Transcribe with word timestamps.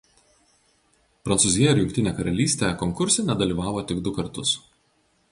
Prancūzija 1.27 1.73
ir 1.75 1.81
Jungtinė 1.81 2.13
Karalystė 2.19 2.71
konkurse 2.79 3.25
nedalyvavo 3.27 3.83
tik 3.91 4.01
du 4.07 4.15
kartus. 4.17 4.55